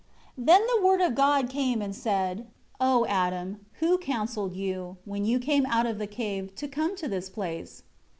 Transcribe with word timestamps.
1 0.35 0.47
Then 0.47 0.61
the 0.65 0.83
Word 0.83 0.99
of 0.99 1.13
God 1.13 1.47
came 1.47 1.79
and 1.79 1.95
said: 1.95 2.37
2 2.37 2.43
"O 2.81 3.05
Adam, 3.05 3.63
who 3.73 3.99
counselled 3.99 4.55
you, 4.55 4.97
when 5.05 5.25
you 5.25 5.37
came 5.37 5.67
out 5.67 5.85
of 5.85 5.99
the 5.99 6.07
cave, 6.07 6.55
to 6.55 6.67
come 6.67 6.95
to 6.95 7.07
this 7.07 7.29
place?" 7.29 7.83